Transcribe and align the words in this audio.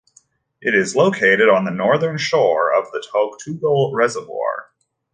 It 0.61 0.73
is 0.73 0.95
located 0.95 1.47
on 1.47 1.63
the 1.63 1.69
northern 1.69 2.17
shore 2.17 2.73
of 2.73 2.91
the 2.91 3.05
Toktogul 3.13 3.91
reservoir. 3.93 4.71